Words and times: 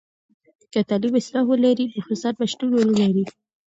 که 0.71 0.79
تعلیم 0.89 1.13
اصلاح 1.19 1.45
ولري، 1.47 1.85
نو 1.93 1.99
فساد 2.09 2.33
به 2.39 2.45
شتون 2.51 2.69
ونلري. 2.73 3.23